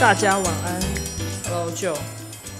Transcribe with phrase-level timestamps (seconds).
[0.00, 0.80] 大家晚安
[1.44, 1.96] ，Hello Joe，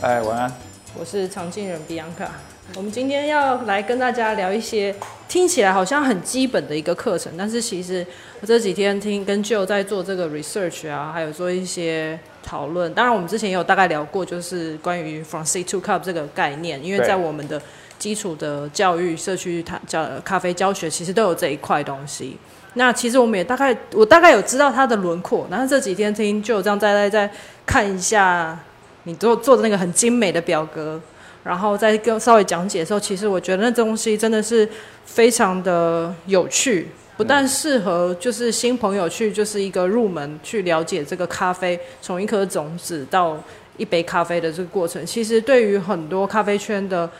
[0.02, 0.52] 哎，晚安。
[0.98, 2.26] 我是常静人 Bianca。
[2.74, 4.92] 我们今天要来跟大家聊一些
[5.28, 8.04] 听起来好像很基本的一个课程，但是其实
[8.40, 12.92] 我这几天听跟 Joe 在做这个 research 啊，还有做一些讨论。
[12.92, 17.62] 当然，我们之前也有大概聊过，就是关于 From C to Cup 这个概念，因为在我们的
[18.00, 22.36] 基础的教育、社区它教咖啡教学，其实都有这一块东西。
[22.78, 25.46] 那其实我们也大概，我大概有知道它的轮廓。
[25.50, 27.30] 然后这几天听就有这样再再再
[27.66, 28.56] 看一下
[29.02, 31.00] 你做做的那个很精美的表格，
[31.42, 34.66] 然后再跟稍微讲解的时候，其实我觉得那东西真的是
[35.04, 43.36] 非常的有趣，不但适合就是新朋友去就是一个入门去了解这个咖啡从一颗种子到
[43.76, 47.10] 一杯咖啡的这个过程，其实对于很多咖啡圈的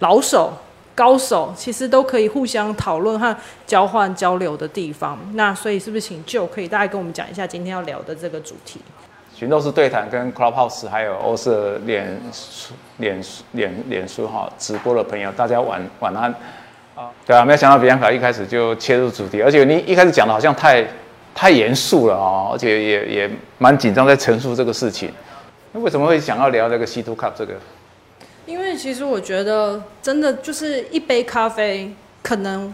[0.00, 0.52] 老手。
[0.98, 5.16] 高手其实都可以互相讨论和交换交流的地方。
[5.34, 8.80] 那所以是不是请就可以大概跟我们讲一下今天要聊的这个主题？
[9.32, 13.22] 寻斗士对谈跟 Clubhouse 还有欧式脸书脸
[13.52, 16.34] 脸脸书哈直播的朋友，大家晚晚安
[16.96, 17.08] 啊！
[17.24, 20.84] 对啊，没有想到比安卡一开始就切入主题，而且你一开始讲的好像太
[21.32, 25.12] 太严肃了哦，而且也也蛮紧张在陈述这个事情。
[25.70, 27.54] 那为什么会想要聊这个 C two cup 这个？
[28.78, 32.72] 其实我觉得，真的就是一杯咖啡，可能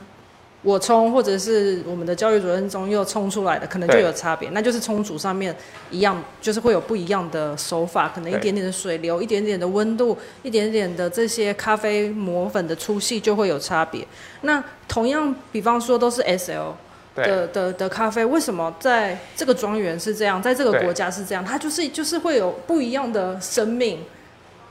[0.63, 4.51] 我冲或者是我们的教育主任中又冲出来的，可能就有差别。
[4.51, 5.55] 那就是冲煮上面
[5.91, 14.07] 一样，就是会有不一样的手法，可能一对点点的水流，一点点的温度，一点点的这些咖啡磨粉的粗细就会有差别。
[14.43, 16.77] 那同样，比方说都是 S L。
[17.17, 21.45] 的的的咖啡，为什么在这个庄园是这样，在这个对国家是这样？
[21.45, 24.01] 它就是就是会有不一样的生命，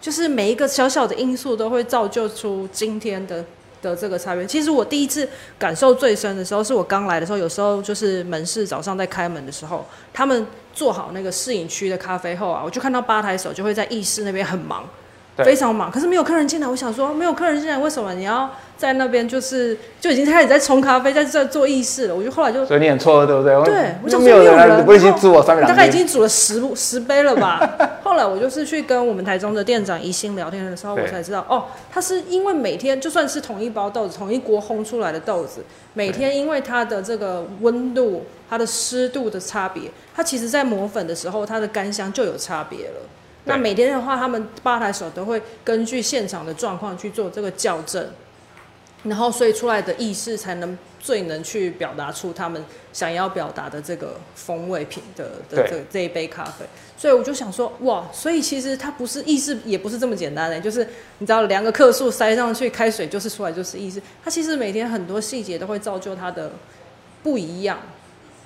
[0.03, 3.41] 就是每一个小小的因素都会造就出今天的
[3.81, 4.45] 的这个差别。
[4.45, 5.25] 其实我第一次
[5.57, 14.83] 感受最深的时候，是我刚来的时候，有时候就是门市早上在开门的时候，他们做好那个试饮区的咖啡后啊，我就看到吧台手就会在议事那边很忙。
[15.35, 16.67] 对非常忙，可是没有客人进来。
[16.67, 18.47] 我想说，没有客人进来，为什么你要
[18.77, 22.13] 在那边就是就已经开始在冲咖啡，在这做意式了？
[22.13, 23.51] 我就后来就所以你很错了，对不对？
[23.65, 27.57] 对，我想说没有人来，没有人，你不会去然后煮我三杯大概已经煮了十十杯了吧。
[28.13, 35.63] 后来我就是去跟我们台中的店长宜兴聊天的时候，我才知道，哦，他是因为每天就算是同一包豆子、同一锅烘出来的豆子，
[35.95, 43.01] 每天因为它的这个温度、它的湿度的差别，它其实在磨粉的时候，它的干香就有差别了。
[43.45, 48.07] 那每天的话，他们吧台手都会根据现场的状况去做这个校正，
[49.03, 56.65] 然后所以出来的意式才能最能去表达出他们想要表达的这个风味品的的这这一杯咖啡。
[56.97, 60.87] 所以我就想说，哇，所以其实它不是意式，也不是这么简单的，就是
[61.17, 64.01] 你知道量个克数塞上去，开水就是出来就是意式。
[64.23, 66.49] 它其实每天很多细节都会造就它的
[67.21, 67.77] 不一样。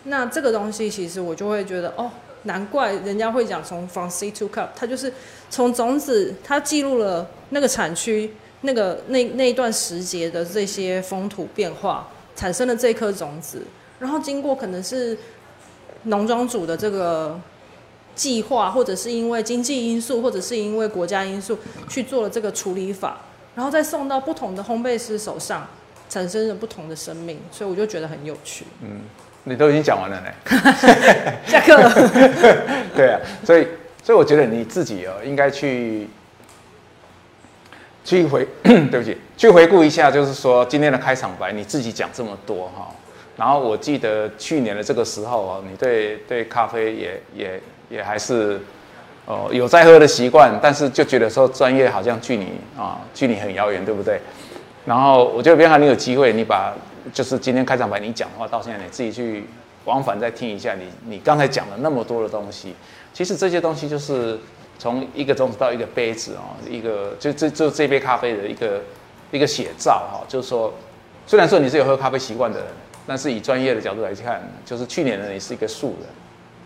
[0.06, 2.10] 那这个东西其实我就会觉得，哦，
[2.44, 5.14] 难怪人家会讲从 from seed to cup，它就是
[5.52, 8.34] 从种子，它记录了那个产区、
[8.68, 12.06] 那个那那一段时节的这些风土变化，
[12.36, 13.62] 产生了这颗种子，
[13.98, 15.18] 然后经过可能是
[16.04, 17.40] 农庄主的这个
[18.14, 21.58] 计划，或者是因为经济因素，或者是因为国家因素
[21.88, 23.22] 去做了这个处理法，
[23.56, 25.66] 然后再送到不同的烘焙师手上，
[26.10, 28.66] 产生了不同的生命，所以我就觉得很有趣。
[28.82, 29.00] 嗯
[29.50, 30.28] 你都已经讲完了呢。
[31.48, 31.78] 下课。
[32.94, 33.66] 对啊，所以
[34.04, 36.10] 所以我觉得你自己哦，应该去
[38.08, 42.88] 去回， 对不起，去回顾一下，就是说今天的开场白，你自己讲这么多哈、
[43.36, 48.62] 然后我记得去年的这个时候哦，你对对咖啡也也也还是
[49.26, 52.46] 哦有在喝的习惯，但是就觉得说专业好像距离
[52.78, 54.22] 啊距离很遥远，对不对？
[54.86, 56.74] 然后我觉得别看你有机会，你把
[57.12, 59.44] 就是今天开场白你讲的话，到现在你自己去
[59.84, 62.74] 往返再听一下你你刚才讲了那么多的东西，
[63.14, 64.40] 其实这些东西就是
[64.80, 68.82] 从一个种子到一个杯子哦，一个就这就这杯咖啡的一个
[69.32, 70.74] 一个写照哈、就是说，
[71.26, 72.68] 虽然说你是有喝咖啡习惯的人，
[73.06, 76.08] 但是以专业的角度来看，就是去年的你是一个素人，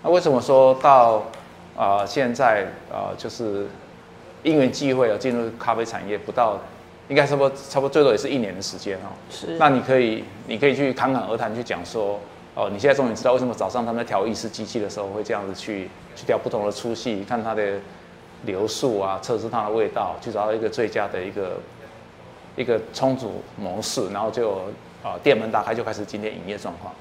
[0.04, 1.24] 那为什么说到
[1.76, 3.66] 啊、呃现在啊、呃就是
[4.44, 6.60] 因缘际会啊进入咖啡产业不到，
[7.08, 9.10] 应该差不多差不多最多也是一年的时间哦。
[9.30, 12.20] 是那你可以你可以去侃侃而谈去讲说，
[12.56, 17.80] 哦，你现在终于知道为什么早上他们在调意式机器的时候会这样子去去调不同的粗细，看它的
[18.46, 21.58] 流速啊，测试它的味道，去找到一个最佳的一个
[22.56, 24.62] 一个冲煮模式，然后就
[25.04, 26.94] 啊、店门打开就开始今天营业状况。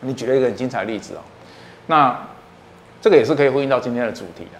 [0.00, 1.20] 你举了一个很精彩的例子哦，
[1.86, 2.16] 那
[3.00, 4.58] 这个也是可以呼应到今天的主题的。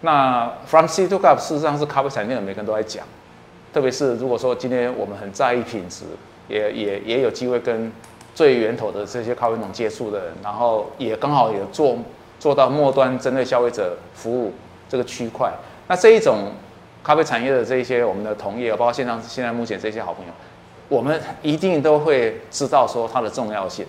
[0.00, 3.04] 那 From C to Cup 事实上是咖啡产业的每个人都在讲，
[3.72, 6.04] 特别是如果说今天我们很在意品质，
[6.48, 7.92] 也也也有机会跟
[8.34, 11.96] 最源头的这些咖啡农接触的人，然后也刚好也做
[12.38, 14.52] 做到末端针对消费者服务
[14.90, 15.50] 这个区块。
[15.88, 16.52] 那这一种
[17.02, 20.32] 咖啡产业的这一些我们的同业，包括线上现在目前这些好朋友，
[20.88, 23.86] 我们一定都会知道说它的重要性。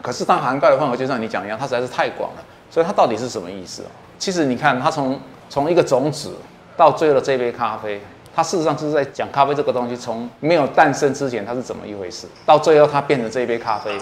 [0.00, 2.44] 可是它涵盖的范围就像你讲一样，它实在是太广了。
[2.70, 3.82] 所以它到底是什么意思？
[4.18, 5.18] 其实你看，它从
[5.48, 6.34] 从一个种子
[6.76, 8.00] 到最后的这杯咖啡，
[8.34, 13.96] 它事实上就是在讲咖啡这个东西从没有诞生之前它是怎么一回事，到最后它变成这一杯咖啡，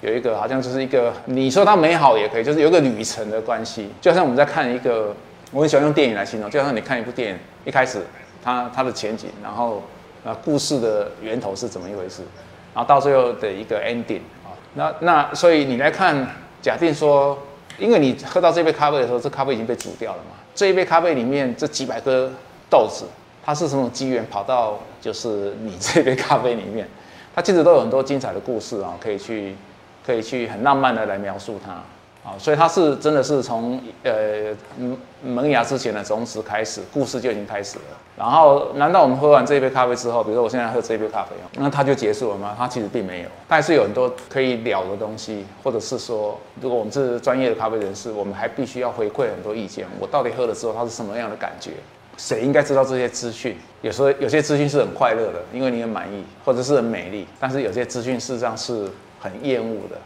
[0.00, 3.90] 有一个好像就是一个你说它美好也可以，就是有一个旅程的关系。
[4.00, 5.14] 就像我们在看一个，
[5.50, 8.00] 我很喜欢用电影来形容，就像你看一部电影，一开始
[8.42, 9.82] 它它的前景，然后
[10.24, 12.22] 啊故事的源头是怎么一回事，
[12.74, 16.26] 然后到最后的一个 ending 啊，那那所以你来看，
[16.62, 17.38] 假定说。
[17.78, 20.34] 因为你喝到这杯咖啡的时候，这咖啡已经被煮掉了嘛。
[20.52, 22.28] 这一杯咖啡里面这几百颗
[22.68, 23.04] 豆子，
[23.44, 26.88] 它是什么机缘跑到就是你这杯咖啡里面？
[27.36, 29.54] 它其实都有很多精彩的故事啊，可以去
[30.04, 31.80] 可以去很浪漫的来描述它。
[32.24, 34.54] 啊，所以它是真的是从呃
[35.24, 37.84] 萌芽之前的种子开始，故事就已经开始了。
[38.16, 42.54] 然后，难道我们喝完这一杯咖啡之后，比如说我现在喝这一杯咖啡，那它就结束了吗？
[42.58, 49.86] 它其实并没有，但是有很多可以聊的东西，或者是说，如果我们是专业的咖啡人士，我们还必须要回馈很多意见。
[50.00, 51.70] 我到底喝了之后，它是什么样的感觉？
[52.16, 53.56] 谁应该知道这些资讯？
[53.82, 59.96] 有时候有些资讯是很快乐的，因为你很满意，或者是很美丽，但是有些资讯事实上是很厌恶的。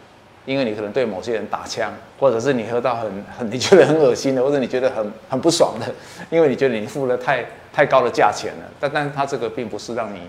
[0.44, 5.86] 因为你可能对某些人打枪，或者是你喝到很很你觉得很恶心的，或者你觉得很很不爽的，
[6.30, 8.64] 因为你觉得你付了太太高的价钱了。
[8.80, 10.20] 但但是它这个并不是让你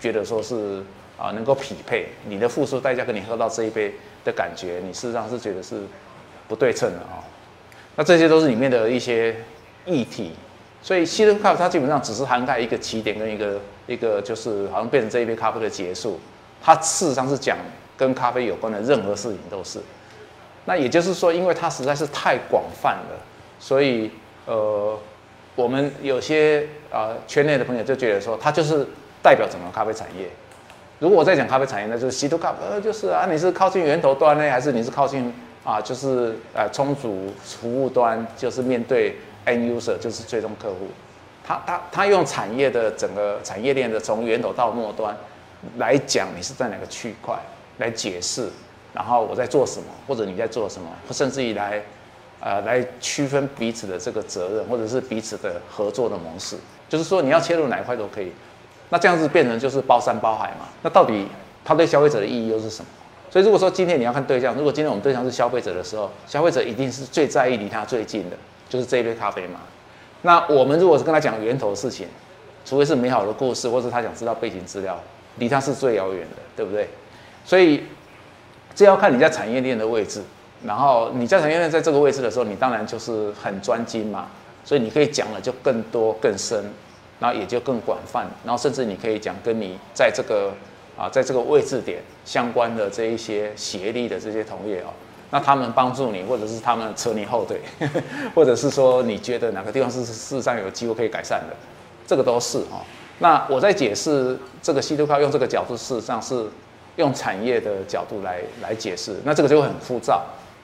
[0.00, 0.82] 觉得说是
[1.16, 3.94] 啊能够匹配你的付出代价跟你喝到这一杯
[4.24, 5.82] 的感觉，你事实上是觉得是
[6.48, 7.22] 不对称的啊。
[7.94, 9.36] 那这些都是里面的一些
[9.86, 10.32] 议题，
[10.82, 16.18] 所以西德咖啡它基本上只是涵盖一个起点跟一个一个就是好像变成这一杯咖啡的结束，
[16.60, 17.56] 它事实上是讲。
[17.96, 19.78] 跟咖啡有关的任何事情都是，
[20.64, 23.18] 那也就是说，因为它实在是太广泛了，
[23.58, 24.10] 所以
[24.46, 24.98] 呃，
[25.54, 28.86] 我们有些啊圈内的朋友就觉得说，它就是
[29.22, 30.28] 代表整个咖啡产业。
[30.98, 35.32] 如果我在讲咖啡产业，那就是稀土咖啡，呃，就是啊，你是靠近源头端呢，还是你是靠近
[35.64, 39.16] 啊，就是呃充足服务端，就是面对
[39.46, 40.88] end user，就是最终客户。
[41.44, 45.16] 他他他用产业的整个产业链的从源头到末端
[45.76, 47.36] 来讲，你是在哪个区块？
[47.78, 48.48] 来解释，
[48.92, 51.82] 然后我在做什么，或者你在做什么，甚至于来，
[52.40, 56.56] 呃，来区分彼此的这个责任，或者是彼此的合作的模式。
[56.88, 58.30] 就是说，你要切入哪一块都可以。
[58.90, 60.68] 那这样子变成就是包山包海嘛？
[60.82, 61.26] 那到底
[61.64, 62.88] 它对消费者的意义又是什么？
[63.30, 68.36] 所以如果说今天你要看对象，如果今天我们对象是消费者的时候，消费者一定是最在意离他最近的，
[68.68, 69.60] 就是这一杯咖啡嘛。
[70.20, 72.06] 那我们如果是跟他讲源头事情，
[72.66, 75.00] 除非是美好的故事，或者他想知道背景资料，
[75.38, 76.90] 离他是最遥远的，对不对？
[77.44, 77.82] 所以，
[78.74, 80.22] 这要看你在产业链的位置。
[80.64, 84.28] 然后你在产业链在这个位置的时候，你当然就是很专精嘛。
[84.64, 86.64] 所以你可以讲的就更多更深，
[87.18, 88.28] 然后也就更广泛。
[88.44, 90.52] 然后甚至你可以讲跟你在这个
[90.96, 94.94] 啊在这个位置点相关的这一些协力的这些同业哦，
[95.32, 97.60] 那他们帮助你，或者是他们扯你后腿，
[98.36, 101.56] 或者是说你觉得哪个地方是事实上有机会可以改善的，
[102.06, 102.78] 这个都是哦。
[103.18, 106.46] 那我在解释这个稀土靠用这个角度，事实上是。
[106.96, 110.20] 用产业的角度来来解释，那这个就很枯燥。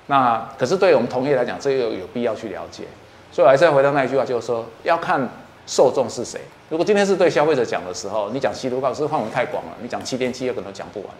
[0.07, 2.85] 那可是对我们同业来讲，这个有必要去了解。
[3.31, 5.29] 所以我还是要回到那一句话，就是说要看
[5.67, 6.41] 受众是谁。
[6.71, 11.11] 如果今天是对消费者讲的时候，你讲稀土告这个范围太广了，你讲七天七夜可能讲不完。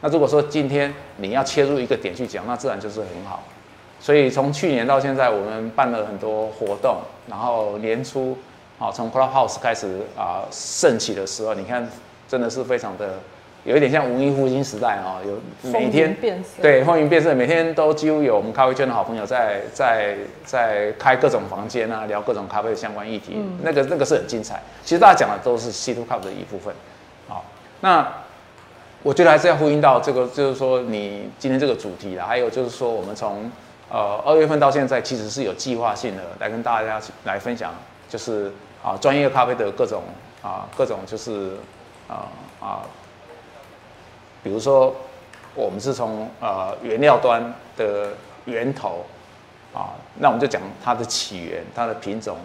[0.00, 3.42] 那如果说今天你要切入一个点去讲，那自然就是很好。
[4.00, 8.36] 所以从去年到现在，我们办了很多活动，然后年初
[8.78, 11.86] 啊，从 Clubhouse 开始啊盛起的时候，你看
[12.26, 13.18] 真的是非常的。
[13.64, 16.16] 有一点像文艺复兴时代啊，有每天
[16.62, 24.62] 对风云变色，每天都几乎有我们咖啡圈的好朋友在在在开各种房间啊，聊各种咖啡的相关议题，那个那个是很精彩。
[24.82, 26.72] 其实大家讲的都是 C to cup 的一部分。
[27.26, 27.44] 好，
[27.80, 28.06] 那
[29.02, 33.50] 我觉得还是要呼应到这个，就是说你今天这个主题啦，还有就是说我们从
[33.90, 37.74] 呃二月份到现在，其实是有计划性的来跟大家来分享，
[38.08, 38.50] 就是
[38.82, 40.04] 啊专业咖啡的各种
[40.42, 41.50] 啊各种就是
[42.08, 42.28] 啊
[42.60, 42.80] 啊。
[44.48, 44.96] 比如说，
[45.54, 47.42] 我们是从呃原料端
[47.76, 48.14] 的
[48.46, 49.04] 源头
[49.74, 52.38] 啊，那我们就讲它的起源、它的品种、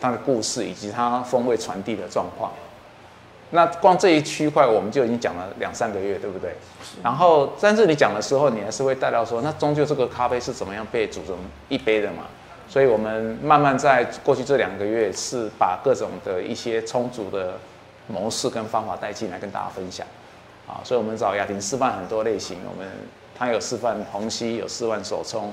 [0.00, 2.50] 它的故事以及它风味传递的状况。
[3.50, 6.56] 那光这一区块我们就已经讲了两三个月，对不对？
[7.04, 11.36] 然后，但是你讲的时候，你还是会带到说，那终究这个咖啡是怎么样被煮成
[11.68, 12.24] 一杯的嘛？
[12.68, 17.54] 所以我们慢慢在过去这两个月是把各种的一些充足的
[18.08, 20.04] 模式跟方法带进来跟大家分享。
[20.66, 22.58] 啊，所以我们找雅婷示范很多类型。
[22.68, 22.90] 我们
[23.38, 25.52] 他有示范虹吸，有示范手冲，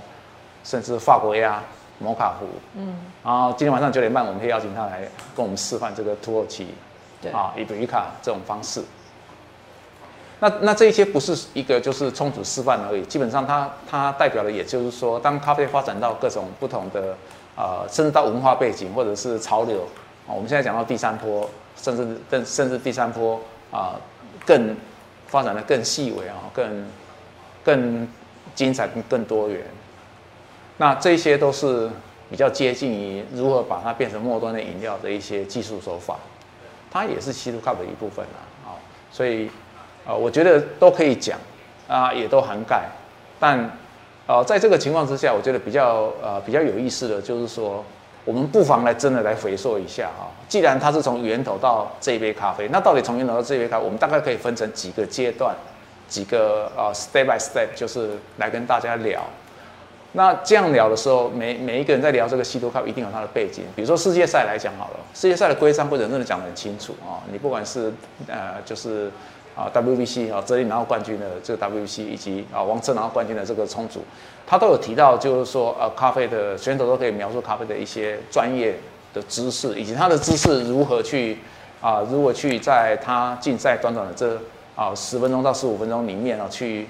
[0.63, 1.61] 甚至法国鸭、
[1.99, 5.01] 摩卡壶，嗯，然后今天晚上九点半，我们会邀请他来
[5.35, 6.67] 跟我们示范这个土耳其，
[7.21, 8.83] 对啊，伊比利卡这种方式。
[10.39, 17.15] 那那这一些不是一个就是充足示范而已，基本上它它代表的也就是说，当咖啡发展到各种不同的
[17.55, 19.83] 呃，甚至到文化背景或者是潮流
[20.27, 23.39] 啊，我们现在讲到第三波，甚至更甚至第三波
[23.71, 23.95] 啊，
[24.45, 24.75] 更
[25.33, 26.87] 发展的更细微啊，更
[27.63, 28.07] 更
[28.53, 29.59] 精彩、更多元。
[30.77, 31.89] 那这些都是
[32.29, 36.19] 比较接近于如何把它变成末端的饮料的一些技术手法，
[36.91, 38.69] 它也是稀土 cup 的一部分啊，啊，
[39.11, 39.49] 所以。
[40.05, 41.39] 啊，我觉得都可以讲，
[41.87, 42.89] 啊，也都涵盖，
[43.39, 43.57] 但，
[44.27, 47.85] 呃，在这个情况之下，我觉得比较呃比较有意思的就是说，
[48.25, 55.55] 我们不妨来真的来回溯一下啊，既然它是从源头到这一杯咖啡，那到底从源头到这一杯咖啡，我们大概可以分成几个阶段，
[56.07, 59.21] 几个呃 step by step，就是来跟大家聊。
[60.13, 63.63] 那这样聊的时候，每每一个人在聊这个西多咖啡，一定有它的背景。
[63.75, 67.91] 比如说世界赛来讲好了，世界赛的规章规则真的讲得很清楚啊，你不管是
[68.27, 69.11] 呃就是。
[69.55, 74.03] 啊，WBC 啊，泽林拿到冠军的这个 WBC，以及啊王策拿到冠军的这个冲组，
[74.47, 78.75] 他都有提到，就是说呃咖啡的选手都可以描述咖啡的一些专业
[79.13, 81.37] 的知识，以及他的知识如何去
[81.81, 84.39] 啊，如何去在他竞赛短短的这
[84.75, 86.87] 啊十分钟到十五分钟里面啊，去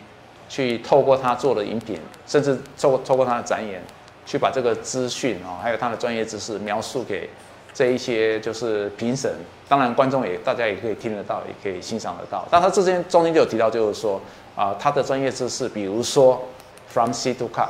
[0.48, 3.82] 去透过他做的饮品，甚至透过透过他的展演，
[4.26, 7.30] 去把这个资讯啊，还有他的专业知识描述给。
[7.76, 9.34] 这一些就是评审，
[9.74, 12.48] 当然观众也大家也可以听得到，也可以欣赏得到。
[12.52, 14.22] 但他之前中间就有提到，就是说
[14.56, 16.40] 啊，他的专业知识，比如说
[16.88, 17.70] from sea to cup，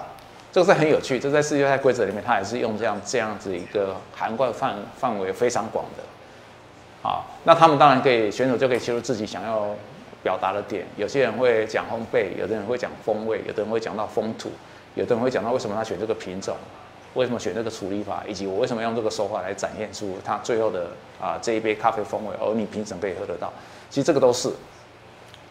[0.51, 1.17] 这个是很有趣。
[1.17, 7.09] 这在世界赛规则里面，他也是用这样这样子一个涵盖范范围非常广的。
[7.09, 9.69] 啊，那他们当然可以选手就可以切入自己想要
[10.21, 10.85] 表达的点。
[10.97, 14.51] 有些人会讲烘焙，有的人会讲风味，有的人会讲到风土，
[14.95, 16.53] 有的人会讲到为什么他选这个品种。
[17.13, 20.87] 为什么选这个处理法，以及我为什么用这个手法来展现出它最后的
[21.21, 23.51] 啊这一杯咖啡风味，而你平常可以喝得到，
[23.89, 24.51] 其实这个都是。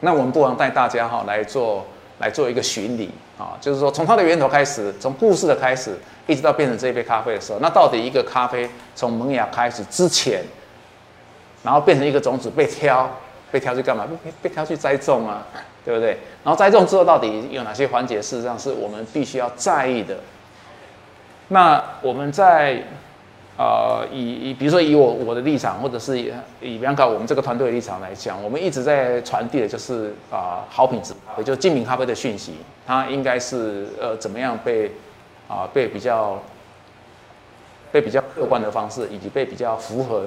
[0.01, 1.87] 那我们不妨带大家哈来做
[2.19, 10.43] 来做一个巡礼啊，就是说从它的源头开始，从故事的开始，一直到变成这一杯咖啡的时候，那到底一个咖啡从萌芽开始之前，
[11.63, 13.09] 然后变成一个种子被挑，
[13.53, 14.05] 被挑去干嘛？
[14.25, 15.47] 被被挑去栽种啊，
[15.85, 16.19] 对不对？
[16.43, 20.17] 然后栽种之后到底有哪些环节，事实上是我们必须要在意的。
[21.53, 22.83] 那我们在，
[23.59, 26.33] 呃，以以比如说以我我的立场，或者是以
[26.63, 32.55] 以比方讲我们这个团队的立场来讲，我们一直在传递的就是啊好品质，也就是精品咖啡的讯息，
[32.87, 34.91] 它应该是呃怎么样被
[35.47, 36.43] 啊被比较
[37.93, 40.25] 被比较客观的方式，以及被比较符合。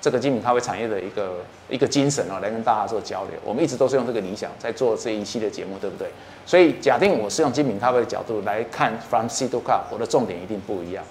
[0.00, 1.36] 这个精品咖啡产业的一个
[1.68, 3.38] 一个精神哦，来跟大家做交流。
[3.44, 6.08] 我们一直都是用这个理想在做这一系列节目，对不对？
[6.46, 11.04] 所以假定我是用精品咖啡的角度来看 From C to Cup，我的重点一定不一样。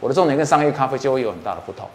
[0.00, 1.88] 我的重点跟商业咖啡就会有很大的不同。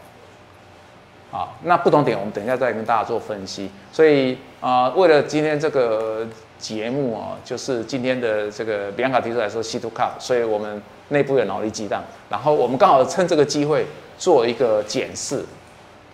[1.32, 3.70] 啊，那不同点我们等一下再跟大家做分析。
[3.92, 6.26] 所以啊，为了今天这个
[6.58, 13.86] 节目啊，就是今天的这个比安卡提出来说 C to Cup，所以我们内部有脑力激荡，然后我们刚好趁这个机会
[14.18, 15.44] 做一个检视。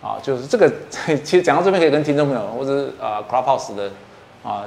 [0.06, 0.72] 啊，就是这个，
[1.24, 3.90] 其实讲到这边可以跟听众朋友或者是呃 Clubhouse 的
[4.44, 4.64] 啊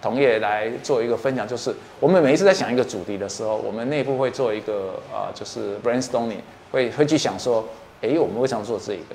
[0.00, 6.38] 同业来做一个分享，就是我们每一次在想一个主题的时候，我们内部会做一个啊，就是 brainstorming，
[6.70, 7.62] 会会去想说，
[8.00, 9.14] 哎，我们为什么做这个？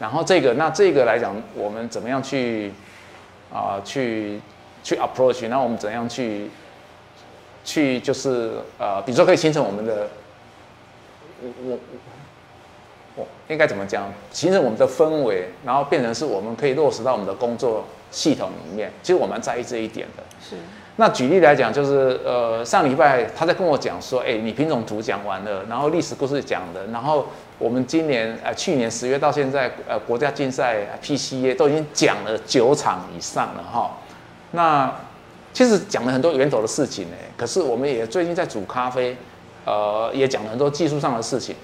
[0.00, 2.72] 然后这个那这个来讲，我们怎么样去
[3.52, 4.40] 啊去
[4.82, 5.46] 去 approach？
[5.48, 6.50] 那我们怎样去
[7.64, 10.08] 去就是呃，比如说可以形成我们的
[11.42, 11.78] 我我。
[13.48, 14.12] 应该怎么讲？
[14.30, 18.90] 形成我们的氛围，然后变成是我们可以落实到我们的工作系统里面。
[19.02, 20.22] 其实我蛮在意这一点的。
[20.40, 20.56] 是。
[20.98, 27.26] 那举例来讲，就是呃，上礼拜他在跟我讲说，哎，你品种图讲完了，然后历史故事讲的，然后
[27.58, 33.98] 我们今年呃去年十月到现在呃国家竞赛 PCA 都已经讲了九场以上了哈。
[34.52, 34.90] 那
[35.52, 39.14] 其实讲了很多源头的事情呢，可是我们也最近在煮咖啡，
[39.66, 41.54] 呃，也讲了很多技术上的事情。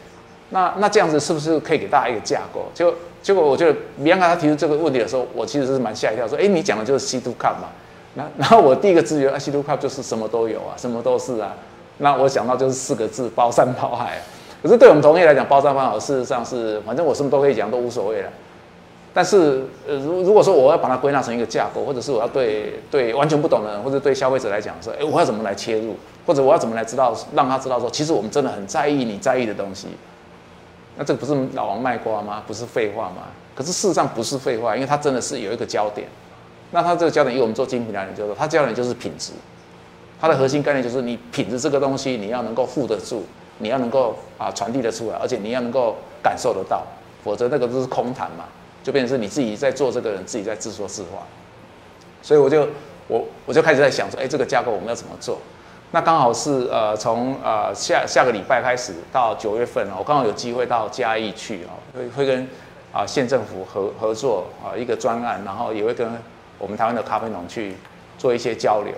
[0.53, 2.67] 那那这样子是不是可以给大家一个架构？
[2.75, 7.69] 就结果我觉得米安卡他提出这个问题的时候，我其实是蛮吓一跳，说：哎，你讲的就是西都 cup 嘛？
[8.15, 11.55] 那 然后我第一个直觉啊，西都 cup 就是什么都有啊，什么都是啊。
[11.99, 14.21] 那我想到就是四个字：包山包海。
[14.63, 18.29] 可是对我们同业来讲，包山包海事实上是，反正我什么都可以讲，都无所谓了。
[19.15, 25.95] 但是呃，如如果说我要把它归纳成一个架构，或者是我要对对完全不懂的人，或者对消费者来讲说：哎，我要怎么来切入？
[26.27, 29.89] 或者我要怎么来知道，让他知道说，其实我们真的很在意你在意的东西。
[30.97, 32.43] 那这个不是老王卖瓜吗？
[32.47, 33.29] 不是废话吗？
[33.55, 36.09] 可是事实上不是废话，因为他真的是有一个焦点。
[36.71, 39.33] 那他这个焦点，以我们做精品料理，就是他焦点就是品质，
[40.21, 43.25] 它的核心概念就是你品质这个东西，你要能够护得住，
[43.59, 46.83] 你要能够啊传递得出来，而且你要能够感受得到，
[47.23, 48.45] 否则那个都是空谈嘛，
[48.83, 51.27] 就变成是你自己在做这个人自己在自说自话。
[52.23, 52.67] 所以我就
[53.07, 55.39] 我我就开始在想说，哎，这个架构我们要怎么做？
[55.95, 62.49] 那刚好是呃从呃下下个礼拜开始到九月份我刚好有机会到嘉义去啊，会会跟
[62.93, 66.11] 啊县政府合合作啊一个专案，然后也会跟
[66.59, 67.77] 我们台湾的咖啡农去
[68.17, 68.95] 做一些交流。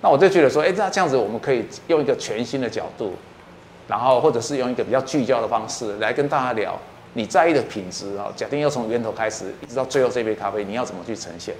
[0.00, 3.14] 那我就觉得说，哎，那这样子我们可以用一个全新的角度，
[3.86, 6.76] 然后或者是用一个比较聚焦的方式来跟大家聊
[7.12, 8.26] 你在意的品质啊。
[8.34, 11.54] 假定要从源头开始，一直到最后这杯咖啡，你要怎么去呈现？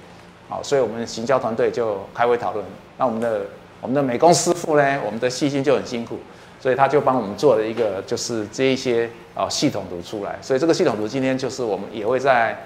[0.49, 2.65] 好，所以我们行销团队就开会讨论。
[2.97, 3.45] 那我们的
[3.83, 6.17] 我们的美工师傅呢，我们的细心就很辛苦，
[6.59, 10.39] 所以他就帮我们做了一个就是这一些啊系统图出来。
[10.41, 12.57] 所以这个系统图今天就是我们也会在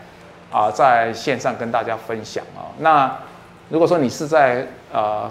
[0.52, 2.72] 啊在线上跟大家分享啊。
[2.78, 3.14] 那
[3.68, 5.30] 如果说你是在呃。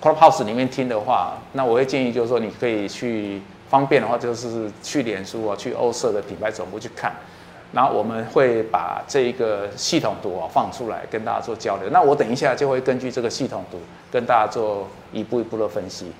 [0.00, 7.12] Clubhouse 里面听的话，那我会建议就是说，你可以去方便的话，就是去脸书啊，去欧社的品牌总部去看，
[7.72, 11.88] 然后我们会把这一个系统图啊放出来跟大家做交流。
[11.90, 13.78] 那我等一下就会根据这个系统图
[14.10, 16.10] 跟大家做一步一步的分析。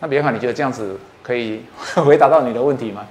[0.00, 1.62] 那别看你觉得这样子可以
[1.94, 3.06] 回答到你的问题吗？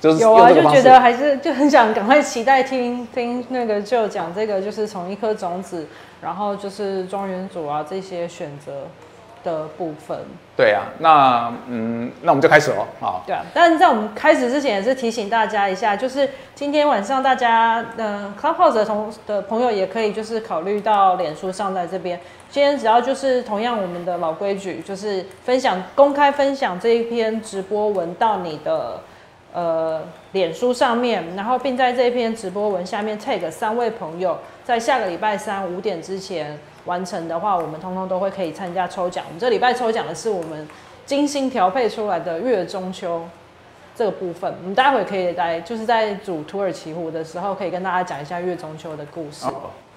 [0.00, 5.86] 就是有啊，就觉得还是就很想赶快期待听听那个就讲这个，就是从一颗种子，
[6.20, 8.86] 然后就是庄园主啊这些选择。
[9.44, 10.18] 的部分，
[10.56, 29.00] 对啊，那嗯，那我们就开始哦，好，对啊，但是在我们开始之前，也是提醒大家一下，就是今天晚上大家呃，Clubhouse 的同的朋友也可以就是考虑到脸书上在这边，今天只要就是同样我们的老规矩，就是分享公开分享这一篇直播文到你的
[29.52, 30.00] 呃
[30.32, 36.58] 脸书上面，然后并在这一篇直播文下面 tag 三位朋友，在下个礼拜三五点之前。
[36.84, 39.24] 完成的话，我们通通都会可以参加抽奖。
[39.26, 40.68] 我们这礼拜抽奖的是我们
[41.06, 43.26] 精心调配出来的月中秋
[43.96, 44.54] 这个部分。
[44.60, 49.46] 我们待会可以来，就是在煮土耳其湖的时候，可以跟大家讲一下月中秋的故事。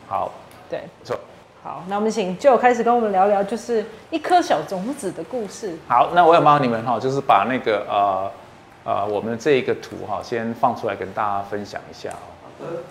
[0.08, 0.32] 好，
[0.69, 1.19] 对，错。
[1.63, 5.76] 好，那我们请就开始跟我们聊聊，就是一颗小种子的故事。
[5.88, 8.32] 好，那我要帮你们哈，就是把那个呃
[8.86, 12.23] 呃我们这一个图哈，先放出来跟大家分享一下哦。
[12.60, 12.82] 好的。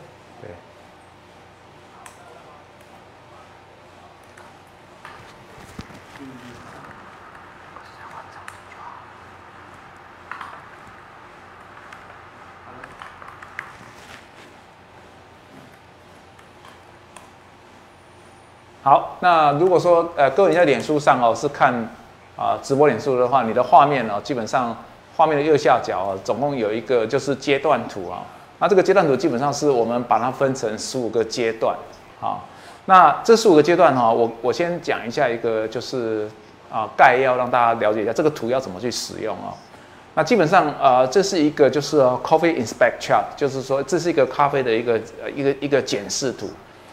[18.83, 21.73] 好，那如果说呃各位你在脸书上哦是看
[22.37, 24.77] 啊直播脸书的话，你的画面哦基本上
[25.17, 28.21] 画面的右下角哦总共有一个就是阶段图啊，
[28.59, 31.75] 那这个阶段图基本上是我们把它分成十五个阶段
[32.21, 32.45] 啊，
[32.85, 36.29] 那这十五个阶段哈，我我先讲一下一个就是
[36.71, 39.49] 啊概要让大家了解一下这个图要怎么去使用啊，
[40.15, 46.51] 那基本上呃这是一个就是 coffee inspect chart，就是说这是一个咖啡的一个呃一个一个检视图。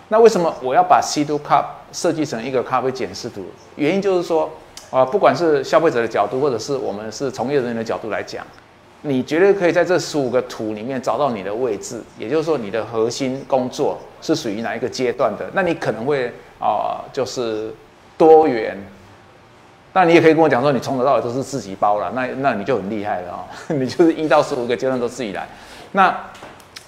[0.10, 3.45] 那为什么我要把 C to Cup 设计成一个咖啡检视图？
[3.77, 4.49] 原因就是说，
[4.91, 8.45] 啊，不管是消费者的角度，或者是我们是从业人员的角度来讲，
[9.03, 15.49] 你绝对可以在这十五个图里面找到你的位置，也就是说，你的核心工作是属于哪一个阶段的？
[15.53, 17.73] 那你可能会啊，就是
[18.17, 18.77] 多元。
[19.93, 25.47] 那你也可以跟我讲说，你从头到尾都是自己包了，那那你就很厉害了啊， 你就是一到十五个阶段都自己来。
[25.91, 26.15] 那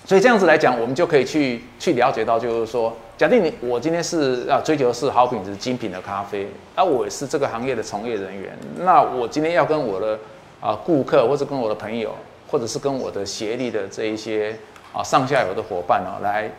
[0.06, 2.96] 所以这样子来讲，我们就可以去去了解到，就是说。
[3.18, 10.20] 假定你我今天是啊追求是好品质精品的咖啡，那我是这个行业的从业人员，那我今天要跟我的
[10.60, 12.14] 啊顾客或者跟我的朋友，
[12.50, 14.54] 或者是跟我的协力的这一些
[14.92, 16.52] 啊上下游的伙伴哦，来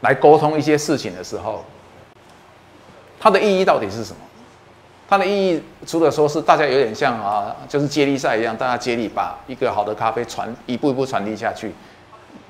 [0.00, 1.62] 来沟通一些事情的时候，
[3.20, 4.16] 它的意义到底是什么？
[5.10, 11.70] 它的意义除了说是大家有点像啊，就是接力赛一样，大家接力把一个好的咖啡传一步一步传递下去。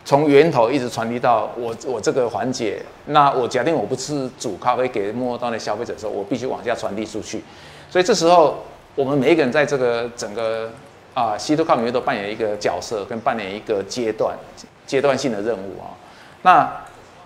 [0.09, 7.45] 从源头一直传递到我我这个环节，那我假定我不是煮咖啡给末端的消费者的时候，我必须往下传递出去。
[7.91, 10.71] 所以这时候我们每一个人在这个整个
[11.13, 14.35] 啊西多咖里面都扮演一个角色，跟扮演一个阶段
[14.87, 15.93] 阶段性的任务啊。
[16.41, 16.67] 那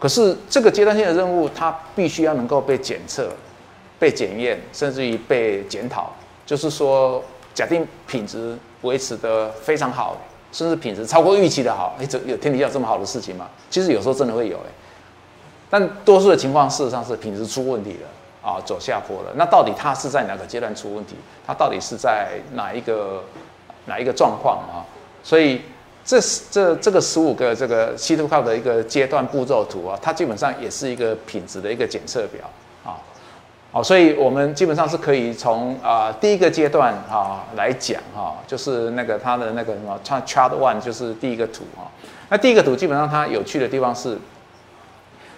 [0.01, 3.31] 可是这个阶段性的任务，它必须要能够被检测、
[4.01, 6.13] 被检验，甚至于被检讨。
[6.45, 7.23] 就是说，
[7.55, 10.17] 假定品质维持得非常好。
[10.53, 13.49] 甚至品质超过预期的好，哎，这有天底下这么好的事情吗？
[13.71, 14.71] 其实有时候真的会有，哎，
[15.71, 19.33] 但多数的情况事实上是品质出问题了啊，走下坡了。
[19.35, 21.17] 那到底它是在哪个阶段出问题？
[21.47, 23.25] 它到底是在哪一个
[23.87, 24.85] 哪一个状况啊？
[25.25, 25.63] 所以
[26.05, 32.49] 这这这个十五个这个 C to c 的一个阶段步骤图啊，它基本上也是一个品质的一个检测表
[33.73, 33.83] 哦。
[33.83, 41.91] 所以我们基本上是可以从啊第一个阶段哈来讲哈，就是那个它的那个什么 chart one 就是第一个图啊。
[42.29, 44.17] 那第一个图基本上它有趣的地方是，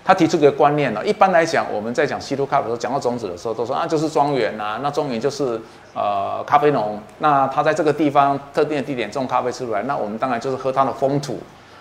[0.04, 1.04] 他提出一个观念呢。
[1.04, 5.60] 一般来讲，我们在讲稀土咖啡的时候，讲到种子的时候，都说啊就是庄园呐，那庄园就是
[5.94, 11.38] 呃咖啡农，那他在这个地方特定的地点种咖啡出来，那我们当然就是喝它的风土。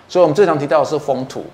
[0.07, 1.45] 所以我们最常提到的是风土。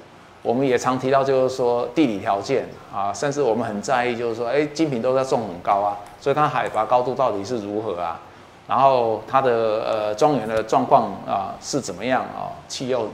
[0.41, 8.19] 我们也常提到，就是说地理条件啊，甚至我们很在意，就是说，哎，精品都在种很高啊，所以它海拔高度到底是如何啊？
[8.67, 9.51] 然后它的
[9.83, 12.53] 呃庄园的状况啊是怎么样啊？
[12.67, 13.07] 气候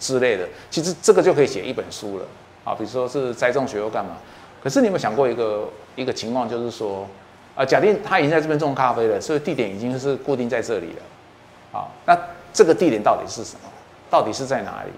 [0.00, 2.24] 之类的，其实这个就可以写一本书了
[2.64, 2.74] 啊。
[2.74, 4.12] 比如说是栽种学又干嘛？
[4.60, 7.06] 可是你有没有想过一个一个情况，就是说，
[7.54, 12.18] 啊，假定他已经在这边种咖啡了，所以地点已经是固定在这里了，啊，那
[12.52, 13.70] 这个地点到底是什么？
[14.10, 14.90] 到底是在哪里？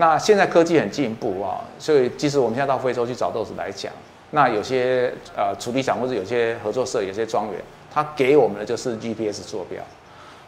[0.00, 3.92] 那现在科技很进步啊，所以即使我们现在到非洲去找豆子来讲，
[4.30, 7.60] 那有些呃土地厂或者有些合作社、有些庄园，
[7.92, 9.78] 他给我们的就是 GPS 坐标。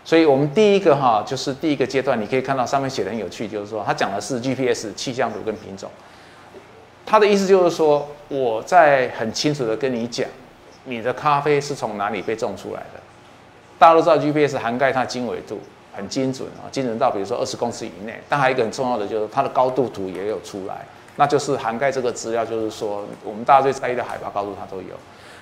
[0.06, 5.90] 所以我们第一个哈，就是第一个阶段，你可以看到上面写的很有趣，就是说他讲的是 GPS 气象图跟品种。
[7.04, 10.26] 他的意思就是说，我在很清楚的跟你讲，
[10.84, 13.00] 你的咖啡是从哪里被种出来的。
[13.78, 15.60] 大家都知道 GPS 涵盖它经纬度。
[15.92, 18.20] 很精准啊，精准到比如说二十公尺以内。
[18.28, 24.94] 但还有一个很重要的就是它的高度图也有出来，那就是涵盖这个资料，就是说我们大家最在意的海拔高度它都有。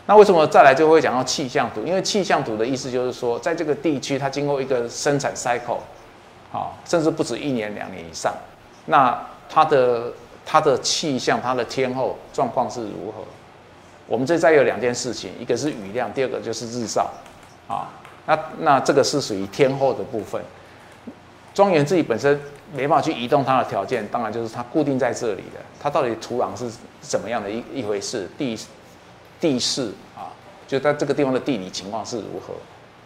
[0.06, 1.84] 那为什么再来就会讲到气象图？
[1.84, 5.78] 因为气象图的意思就是说，在这个地区它经过一个生产 cycle，
[6.52, 8.34] 啊，甚至不止一年两年以上，
[8.86, 9.16] 那
[9.48, 10.12] 它的
[10.44, 13.22] 它的气象、它的天候状况是如何？
[14.08, 17.08] 我们这再有两件事情，一个是雨量，第二个就是日照，
[17.68, 17.86] 啊。
[18.26, 20.40] 那那这个是属于天后的部分，
[21.52, 22.38] 庄园自己本身
[22.72, 25.60] 没办法去移动它的条件，当然就是它固定在这里的。
[25.80, 28.28] 它到底土壤是怎么样的一一回事？
[28.38, 28.56] 地
[29.40, 30.30] 地势啊，
[30.68, 32.54] 就在这个地方的地理情况是如何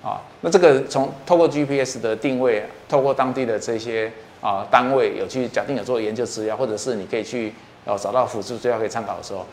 [0.07, 0.21] 啊？
[0.43, 7.55] 那这个从透过 GPS 的定位，透过当地的这些啊单位有去假定有做研究资料，或者是你可以去
[7.87, 9.47] 哦找到辅助资料可以参考的时候，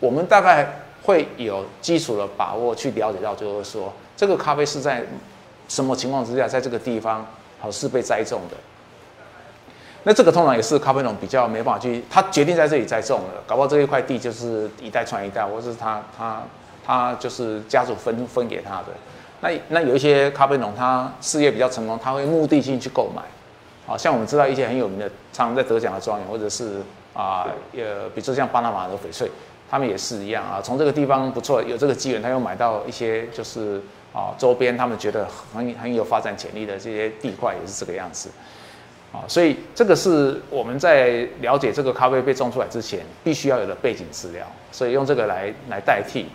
[0.00, 0.68] 我们大概
[1.04, 3.92] 会有基础的把握去了解到，就是说。
[4.22, 5.02] 这个咖啡是在
[5.66, 7.26] 什么情况之下，在这个地方
[7.58, 8.56] 好是被栽种的？
[10.04, 16.40] 那这个通常也是咖啡农比较没办法去，他决定在这里栽种了，搞不好这一块地就是一代传一代，或者是他他
[16.86, 18.86] 他就是家族分分给他的。
[19.40, 23.22] 那那有一些咖啡农，他事业比较成功，他会目的性去购买。
[23.84, 26.80] 好像我们知道一些很有名的，常常在得奖的庄园，或者是
[27.12, 29.28] 啊呃，比如说像巴拿马的翡翠，
[29.72, 33.82] 他们也是一样啊，从这个地方不错，有这个机缘，他又买到一些就是。
[34.14, 38.28] 啊，周边他们觉得很很有发展潜力的这些地块也是这个样子，
[39.10, 46.26] 啊，所以这个是我们在了解这个咖啡被种出来之前必须要有的背景资料，所以用这个来来代替。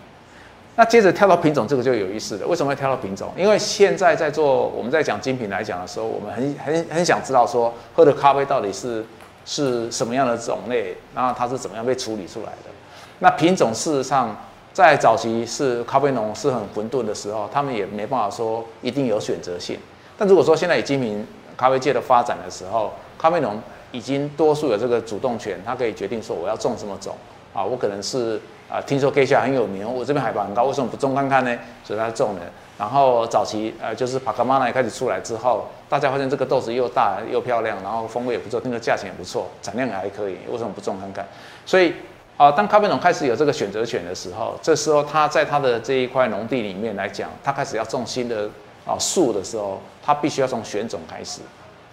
[0.75, 2.47] 那接着跳到品种，这个就有意思了。
[2.47, 3.31] 为什么要跳到品种？
[3.37, 9.05] 因为现在在做我们在讲精品来讲的时候，我们很很很想知道说喝的咖啡到底是
[9.45, 12.71] 是什么样的种类，然后它是怎么样被处理出来的。
[13.19, 14.35] 那品种事实上。
[14.73, 19.75] 在早期是咖啡农是很混沌的时候，他们也没办法说一定有选择性。
[20.15, 21.25] 但如果说现在已精明
[21.57, 23.59] 咖啡界的发展的时候，咖啡农
[23.91, 27.15] 已经多数有这个主动权，他可以决定说我要种什么种
[27.55, 31.57] 啊，我可能是啊听说 G 小很有名，我这边海拔很高，为什么不种看看呢？
[31.83, 32.41] 所以他种了。
[32.77, 41.25] 然后早期呃就是帕卡玛纳开始出来之后，大家发现这个豆子又大又漂亮，然后风味也不错，那个价钱也不错，产量也还可以，为什么不种看看？
[41.65, 41.95] 所以。
[42.37, 48.47] 啊，当咖啡农开始有这个选择权的时候，这时候他在他的这一块农地里面来讲，他开始要种新的
[48.85, 51.41] 啊树的时候，他必须要从选种开始，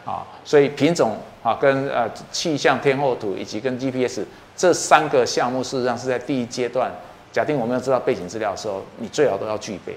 [0.04, 4.22] 啊，所以品种啊跟呃气象天候图以及跟 GPS
[4.54, 6.90] 这三个项目，事实上是在第一阶段，
[7.32, 9.96] 假定我们要知道背景资料的时候，你最好都要具备。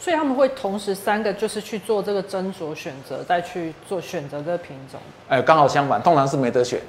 [0.00, 5.00] 所以他们会同时三个就是去做这个斟酌选择，再去做选择这个品种。
[5.28, 6.80] 哎，刚好相反，通常是没得选。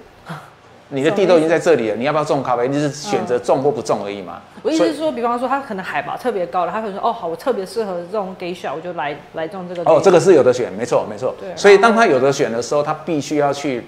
[0.90, 2.68] 你的地都已经在这里了，你要不要种咖啡？
[2.68, 4.40] 你是选择种或不种而已嘛。
[4.62, 9.90] 我意思是说，比方说他可能海拔特别高了，他可能说哦好，我特别适合这种 geisha，我就来来种这个。
[9.90, 11.34] 哦，这个是有的选，没错没错。
[11.40, 11.50] 对。
[11.56, 13.84] 所以当他有的选的时候，他必须要去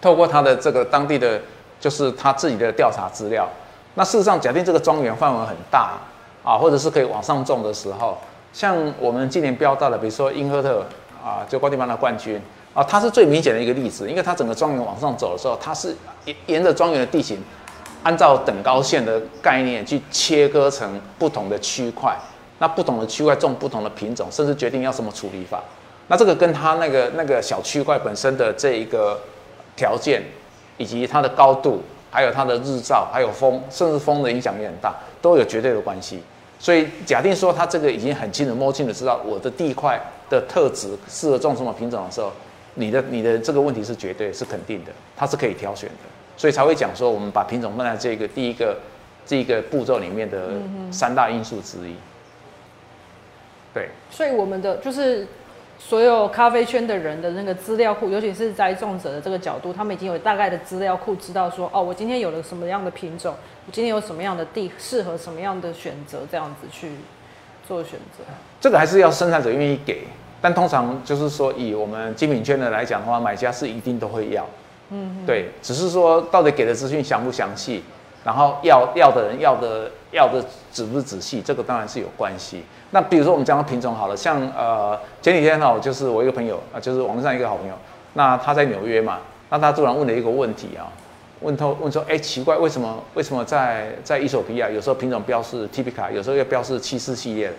[0.00, 1.40] 透过他的这个当地的，
[1.80, 3.48] 就是他自己的调查资料。
[3.94, 5.98] 那事实上，假定这个庄园范围很大
[6.44, 8.18] 啊，或者是可以往上种的时候，
[8.52, 10.84] 像我们今年标到的，比如说英赫特
[11.24, 12.38] 啊，就瓜地马拉冠军。
[12.80, 17.38] 啊，它是最明显的一个例子，因为它整个庄园往上走的时候，它是沿沿着庄园的地形，
[18.02, 22.16] 按照等高线的概念去切割成不同的区块，
[22.58, 25.62] 那不同的区块种不同的品种，甚至决定要什么处理法。
[26.06, 29.20] 那这个跟它那个那个小区块本身的这一个
[29.76, 30.22] 条件，
[30.78, 34.94] 以及它的高度，还有它的日照，还有风，甚至风的影响也很大。
[35.20, 36.22] 都有绝对的关系。
[36.58, 42.32] 所以假定说它这个已经很清楚摸清楚知道我的地块的特质适合种什么品种的时候，
[42.74, 48.78] 你的你的这个问题是绝对是肯定的，它是可以挑选的，所以才会讲说我们把品种放在这个第一个
[49.26, 50.52] 这一个步骤里面的
[50.90, 51.94] 三大因素之一。
[53.72, 55.26] 对，所以我们的就是
[55.78, 63.34] 所有咖啡圈的人的那个资料库，尤其是栽种者的这个角度，他们已经有大概的资料库，知道说哦，我今天有了什么样的品种，
[63.66, 66.90] 我今天有什么样的地，适合什么样的选择，这样子去
[67.66, 68.24] 做选择。
[68.60, 70.02] 这个还是要生产者愿意给，
[70.40, 74.46] 但通常就是说以我们精品圈的来讲的话，买家是一定都会要。
[74.90, 77.82] 嗯，对，只是说到底给的资讯详不详细，
[78.24, 82.62] 然后要要的人要的要的仔不仔细，这个当然是有关系。
[82.90, 87.74] 那比如说我们讲到品种好了，像呃前几天呢，我，就是我一个朋友啊，就是网络上一个好朋友，
[88.14, 90.90] 那他在纽约嘛，那他突然问了一个问题啊，
[91.40, 97.54] 问他问说，哎奇怪，为什么为什么在在伊索比亚有时候品种标示 Typica，有时候又标示七四系列的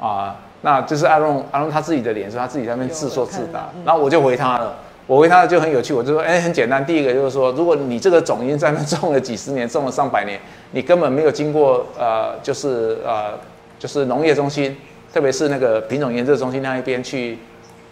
[0.00, 0.36] 啊？
[0.62, 10.40] 那就是阿龙阿龙他自己的脸说他自己在那边自说自答，然后我就回他了，我回他就很有趣，我就说，哎很简单，第一个就是说，如果你这个种已经在那 种了几十年，种了上百年，
[10.72, 13.34] 你根本没有经过呃就是呃。
[13.78, 14.74] 就是农业中心，
[15.12, 17.38] 特别是那个品种研究中心那一边去，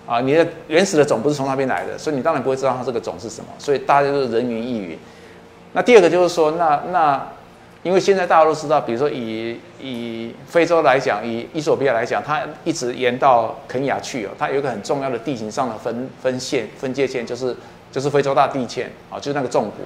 [0.06, 4.98] 啊，你的原始的种不是从那边来的，所以你当然不会知道它这个种是什么，所以大家就是人云亦云。
[5.74, 7.26] 那第二个就是说，那那
[7.84, 17.54] 因为现在大家都知道，比如说以以非洲来讲，以伊索比亚来讲，它一直沿到肯亚去哦，它有一个很重要的地形上的分分线分界线，就是
[17.92, 19.84] 就是非洲大地堑啊，就是那个纵谷。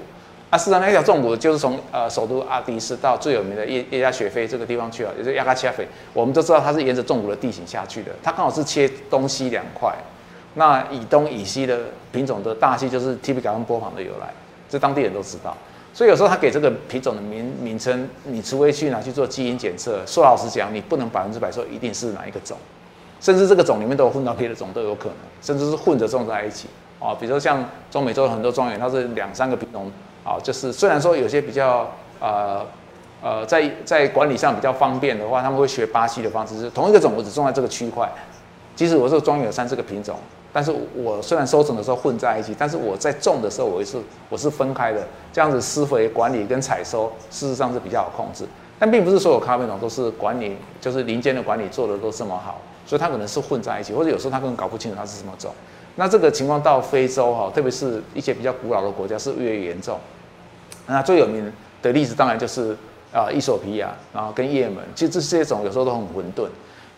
[0.51, 5.87] 啊，事实上那条纵谷就是从呃首都阿迪斯到最有名的叶叶加雪菲这个地方去了，也就是亚加切菲。
[6.15, 9.93] 我们都知道它是沿着纵谷的地形下去的，它刚好是切东西两块。
[10.55, 11.81] 那以东以西的
[12.11, 14.33] 品种的大系就是 T B 改跟波旁的由来，
[14.71, 15.57] 这当地人都知道。
[15.99, 22.57] 所以有时候他给这个品种的名名称，你除非去拿去做基因检测，说老实讲，你不能百分之百说一定是哪一个种，
[23.21, 26.69] 甚至这个种里面都有混到别的种都有可能，甚至是混着种在一起
[27.01, 27.13] 啊。
[27.19, 29.91] 比如说像中美洲很多庄园，它是两三个品种。
[30.23, 32.65] 好，就是虽然说有些比较呃
[33.21, 38.09] 呃在在管理上比较方便的话，他们会学巴西的方式，是同一个种我只种在这个区块。
[38.79, 40.15] 即使我这个庄园有三四个品种，
[40.53, 48.47] 但是我虽然收成的时候混在一起，但是我在种的时候我是我是分开的，这样子施肥管理跟采收事实上是比较好控制。
[48.79, 55.51] 但并不是所有咖啡种都是管理就是林间的管理做的都这么好，所以它可能是混在一起，或者有时候它根本搞不清楚它是什么种。
[55.97, 59.99] 那这个情况到非洲哈，特别是一些比较古老的国家是越严重。
[60.87, 62.77] 那最有名的例子当然就是
[63.13, 66.47] 啊，伊索比亚，然后跟也门，其实这些种有时候都很混沌。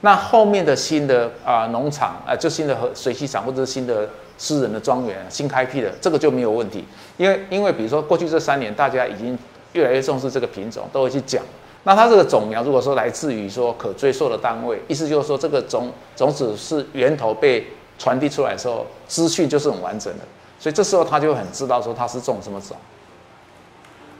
[0.02, 4.08] 那后面的新的啊农场啊，就新的和水系场或者是新的
[4.38, 6.84] 私人的庄园新开辟的，这个就没有问题。
[7.16, 9.38] 因为因为比如说过去这三年，大家已经
[9.72, 11.42] 越来越重视这个品种，都会去讲。
[11.82, 17.66] 那它这个种苗如果说来自于说可追溯的单位，意思就是说这个种种子是源头被
[17.98, 20.20] 传递出来的时候，资讯就是很完整的，
[20.58, 22.76] 所以这时候他就很知道说它是种什么种。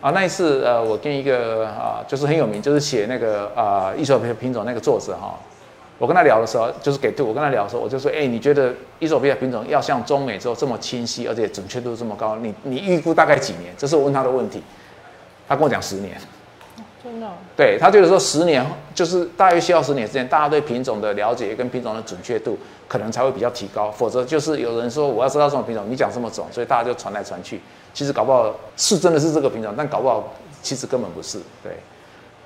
[0.00, 5.38] 啊，那一次，呃，我跟一个啊，就是很有名，就是写那个啊，艺术品品种那个作者哈，
[6.00, 13.74] 我跟他聊的时候，就是给图，我跟他聊的时候，我就说，哎，你觉得伊索比亚品种要像中美洲这么清晰，而且准确度这么高，你你预估大概几年？
[13.76, 14.62] 这是我问他的问题，
[15.46, 16.16] 他跟我讲十年。
[17.04, 17.26] 真的？
[17.54, 22.58] 对他觉得说十年，就是大约需要十年时间，大家对品种的了解跟品种的准确度
[22.88, 27.60] 可能才会比较提高，否则就是有人说我要知道什么品种，你讲什么种，所以大家就传来传去。
[27.92, 30.32] 其实搞不好是真的是这个品种，但搞不好
[30.62, 31.38] 其实根本不是。
[31.62, 31.72] 对，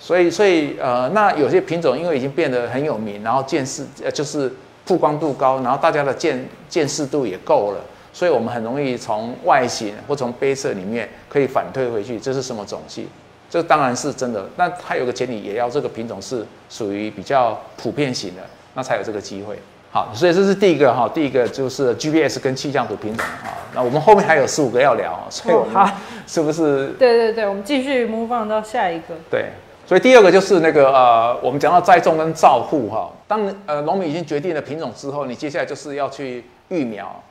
[0.04, 4.52] 所以所以呃，那有些品种因为已经变得很有名，然后见识呃就是
[4.84, 7.80] 曝光度高，然后大家的见见识度也够了，
[8.12, 13.08] 所以我们很容易从外形或从杯色里面可以反推回去，这是什么种系？
[13.48, 14.46] 这当然是真的。
[14.56, 18.42] 那它有个前提，也要这个品种是属于比较普遍型的，
[18.74, 19.58] 那才有这个机会。
[19.90, 23.56] 好，所以这是第一个哈，第一个就是 GPS 跟气象图品种啊。
[23.74, 25.90] 那我们后面还有十五个要聊，所以我们
[26.26, 26.88] 是不是？
[26.98, 29.14] 对对对，我们继续模仿到下一个。
[29.30, 29.46] 对，
[29.86, 33.10] 所以第二个就是那个呃，我们讲到栽种跟照护哈。
[33.28, 37.22] 当呃农民已经决定了品种之后，你接下来就是要去育苗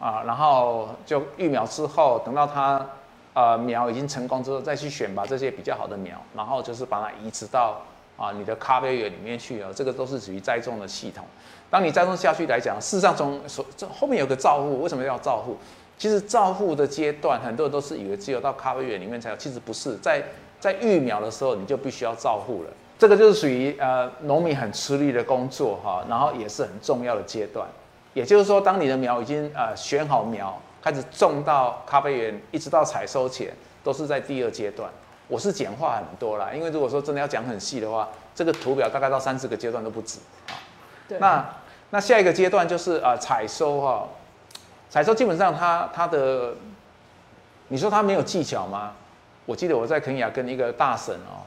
[0.00, 2.84] 啊，然后就育苗之后，等到它
[3.34, 7.80] 呃苗已经成功之后，再去选拔这些比较好的苗，然后就是把它移植到
[8.16, 11.24] 啊你的咖啡园里面去啊，这个都是属于栽种的系统。
[11.70, 15.56] 当你栽种下去来讲，事实上从所这后面有个照护，为什么要照护？
[15.98, 20.22] 其实照护的阶段，很多人都是以为只有到咖啡园里面才有，其实不是，在
[20.60, 22.70] 在育苗的时候你就必须要照护了。
[22.98, 27.64] 这个就是属于呃农民很吃力的工作哈，然后也是很重要的阶段。
[28.12, 33.52] 也就是说，当你的苗已经呃选好苗，开始种到咖啡园，一直到采收前，
[33.84, 34.90] 都是在第二阶段。
[35.28, 40.18] 我是简化很多啦，因为如果说真的要讲很细的话，这个图表大概到三四个阶段都不止
[40.48, 40.58] 啊。
[41.06, 41.46] 对，那
[41.90, 44.08] 那下一个阶段就是啊采收哈，
[44.90, 46.54] 采收基本上它它的，
[47.68, 48.94] 你说它没有技巧吗？
[49.48, 51.40] 我记得我在肯亚跟一个大婶哦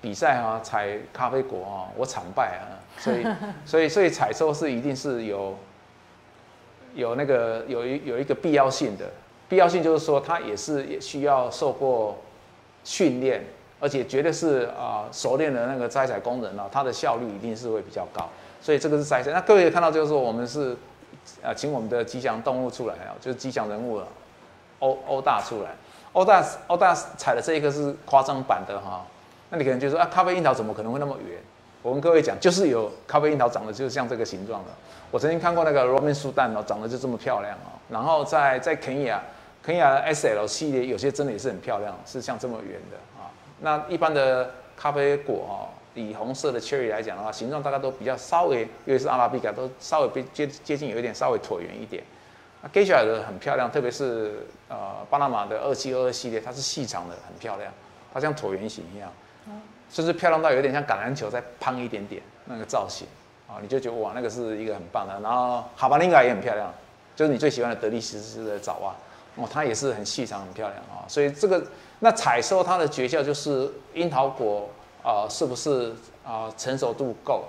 [0.00, 3.26] 比赛啊采咖啡果啊，我惨败啊，所以
[3.66, 5.56] 所以所以采收是一定是有
[6.94, 9.10] 有那个有一有一个必要性的，
[9.48, 12.16] 必要性就是说它也是也需要受过。
[12.82, 13.44] 训练，
[13.78, 18.26] 而且绝对是啊熟练的那个摘采工人啊，他的效率一定是会比较高。
[18.58, 19.30] 所以这个是摘采。
[19.32, 20.74] 那各位看到就是说，我们是
[21.42, 24.08] 啊请我们的吉祥动物出来啊，就是吉祥人物了，
[24.78, 25.72] 欧欧大出来。
[26.12, 29.04] 欧大欧大采的这一个是夸张版的哈。
[29.50, 31.38] 那你可能就说啊，咖啡樱桃怎么可能会那么圆？
[31.82, 34.70] 我跟各位讲，就是有咖啡樱桃长得就是像这个形状的。
[35.10, 37.74] 我曾经看过那个罗曼苏丹哦，长得就这么漂亮哦。
[37.88, 39.22] 然后在在肯亚。
[39.62, 43.28] 肯亚的 S L 系列有些真的也是很漂亮，是像这么圆的啊。
[43.60, 52.02] 那一般的咖啡果哦，以红色的 Cherry 来讲的话，形状大概都比较稍微，尤其是阿拉比卡都稍微比接接近有一点稍微椭圆一点。
[52.62, 57.72] 那 Geisha 的很漂亮，特别是呃巴拿马的二七二二系列，它是细长的，很漂亮，
[58.12, 59.10] 它像椭圆形一样，
[59.90, 63.06] 甚至漂亮到有点像橄榄球再胖一点点那个造型
[63.48, 65.18] 啊，你就觉得哇，那个是一个很棒的。
[65.20, 66.72] 然后哈巴林卡也很漂亮，
[67.16, 68.94] 就是你最喜欢的德利斯斯的爪哇。
[69.36, 71.64] 哦，它也是很细长、很漂亮啊，所以这个
[72.00, 74.68] 那采收它的诀窍就是樱桃果
[75.04, 75.94] 啊，是不是
[76.26, 77.44] 啊成熟度够？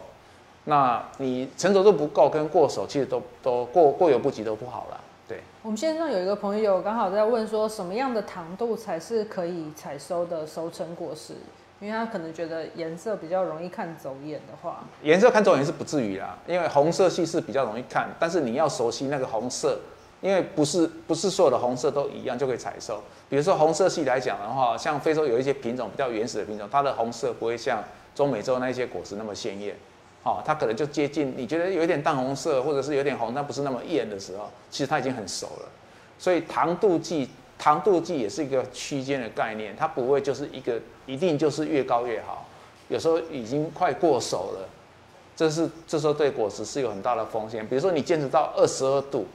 [0.66, 5.00] 那你成熟度不够跟过手，其实都都过过犹不及都不好了。
[5.28, 11.34] 对，我们线上有一个朋友刚好在问说，什么样的糖度才是可以采收的熟成果实？
[11.80, 19.80] 因为他可能觉得颜色比较容易看走眼的话，颜色看走眼是不至于啦，因为红色系是比较容易看，但是你要熟悉那个红色。
[20.22, 29.76] 因为不是不是所有的红色都一样就可以采收，比如说红色系来讲的话，像非洲有一些品种比较原始的品种，它的红色不会像中美洲那一些果实那么鲜艳，
[30.24, 35.70] 哦，它可能就接近你觉得有一点淡红色，或者是有点红，但不是那么艳的时候，其实它已经很熟了。
[36.20, 42.46] 所以糖度计糖度计也是一个区间的概念，它不会就是一个一定就是越高越好，
[42.90, 44.70] 有时候已经快过熟了，
[45.36, 47.68] 这是这时候对果实是有很大的风险。
[47.68, 49.26] 比如说你坚持到二十二度。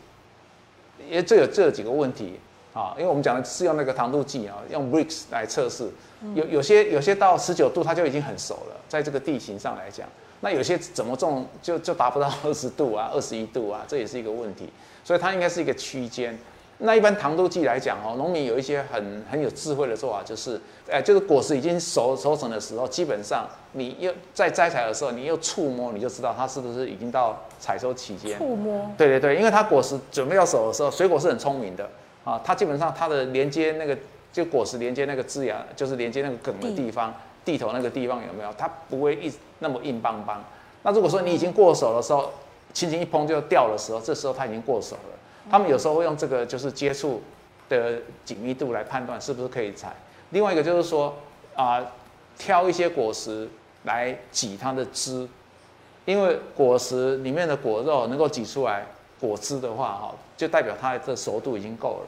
[1.11, 2.40] 因为这有这几个问题
[2.76, 5.88] 啊，因为我们讲的是用那个糖度计啊，用 Brix 来测试，
[6.34, 10.06] 有有些有些到十九度它就已经很熟了，在这个地形上来讲，
[10.40, 14.68] 那有些怎么种就就达不到 二十度啊，二十一度啊，这也是一个问题，
[15.02, 16.38] 所以它应该是一个区间。
[16.78, 20.60] 那一般糖度计来讲哦，农民有一些很很有智慧的做法，就是，
[20.90, 28.36] 哎，就是果实已经熟熟成的时候，基本上你又在摘采的时候，你又触摸，你就知道它是不是已经到采收期间。
[28.36, 28.92] 触摸。
[28.98, 31.88] 对对对，因为它果实准备要熟的时候，水果是很聪明的
[32.26, 33.96] 啊，它基本上它的连接那个
[34.32, 38.52] 就果实连接那个枝芽，就是连接那个梗的地方，地头那个地方有没有？
[38.58, 40.44] 它不会一那么硬邦邦。
[40.82, 42.32] 那如果说你已经过手的时候，
[42.72, 45.18] 轻轻一碰就掉的时候，这时候它已经过手了。
[45.48, 47.22] 他们有时候会用这个就是接触
[47.68, 49.94] 的紧密度来判断是不是可以采。
[50.30, 51.14] 另外一个就是说
[51.54, 51.80] 啊，
[52.36, 53.48] 挑一些果实
[53.84, 55.26] 来挤它的汁，
[56.04, 58.84] 因为果实里面的果肉能够挤出来
[59.20, 62.06] 果汁的话，哈，就代表它的熟度已经够了。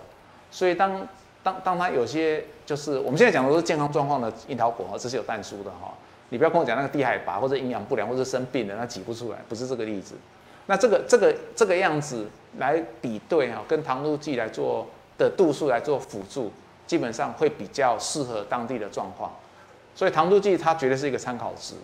[0.50, 1.06] 所以当
[1.42, 5.92] 当当它有些就是我们现在讲的都是健康状况的樱桃果，这是有淡疏的哈。
[6.30, 10.14] 你不要跟我讲那个低海拔或者营养不良或者生病的，那挤不出来，不是这个例子。
[10.66, 12.26] 那这个这个这个样子
[12.58, 16.52] 来比对哈，跟糖度计来做的度数来做辅助，
[16.86, 19.32] 基本上会比较适合当地的状况。
[19.94, 21.74] 所以糖度计它绝对是一个参考值。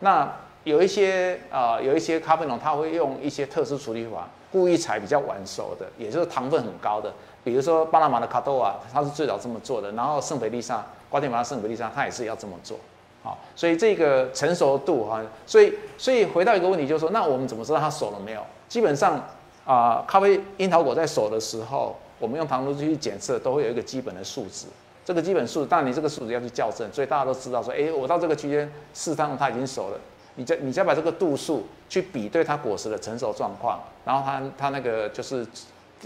[0.00, 0.28] 那
[0.64, 7.12] 有一些啊，有一些咖啡农他会用一些特殊处理法，故意采比较晚熟的，也就是糖分很高的，
[7.44, 9.90] 比如说巴拿马的卡多瓦，它是最早这么做的。
[9.92, 12.78] 然后圣培利萨、瓜地马拉圣培利萨，它也是要这么做。
[13.22, 18.44] 好，所以这个成熟度哈，所以所以回到一个问题，就是说，那我们怎么知道它熟了没有？
[18.68, 19.20] 基本上
[19.64, 24.66] 啊，咖啡樱桃果在熟的时候，我们用糖度去检测，都会有一个基本的数值。
[25.04, 29.98] 这个基本数，当然你这个数值要去校正，所以大家都知道说，哎，我到这个区间适当它已经熟了，
[30.36, 35.46] 你再你再把这个度数去比对它果实的成熟状况，然后它它那个就是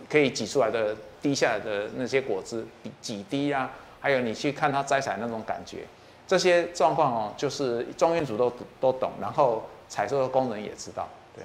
[0.09, 2.65] 可以挤出来的滴下来的那些果汁
[3.01, 3.71] 几滴啊，
[4.01, 5.87] 还有你去看它摘采那种感觉。
[6.27, 11.45] 这些状况哦，就是庄园主都都懂，然后采收的工人也知道，对。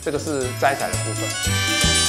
[0.00, 2.03] 这个是摘采的部分。